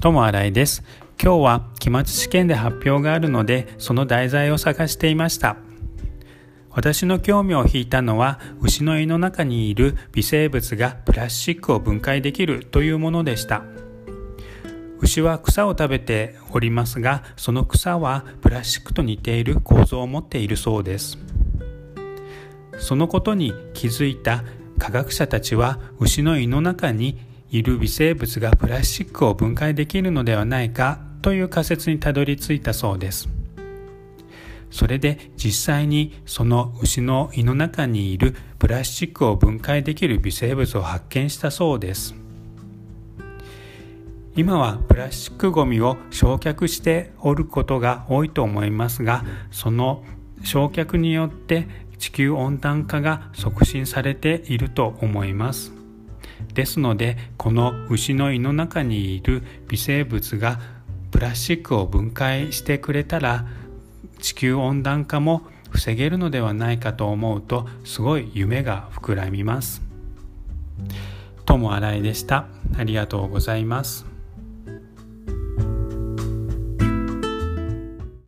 [0.00, 0.84] 友新井です。
[1.20, 5.56] 今日は期末試験で発表があるのでその題材を探していました。
[6.70, 13.64] 私の興味を引いたのは牛の胃の中にいる微生物がプラスチックを分解できるというものでした。
[15.00, 21.18] 牛は草を食べておりますがその草はプラスチックと似ている構造を持っているそうです。
[22.78, 24.44] そのことに気づいた
[24.78, 27.18] 科学者たちは牛の胃の中に
[27.50, 33.28] いる微生物がプラスチックを分解できるのではないかという仮説にたどり着いたそうです。
[34.70, 42.14] それで実際にその牛の胃の中にいるプラスチックを分解できる微生物を発見したそうです。
[44.36, 50.04] 今はプラスチックごみを焼却しておることが多いと思いますがその
[50.44, 51.66] 焼却によって
[51.98, 55.72] 地球温暖化が促進されていると思います。
[56.54, 60.60] ですのでこの牛の胃の中にいる微生物が
[61.10, 63.46] プラスチックを分解してくれたら
[64.20, 69.82] 地球温暖化も防げるのではないかと思うとすごい夢が膨らみます。
[71.44, 72.46] ともあらいでした。
[72.76, 74.17] ありがとうございます。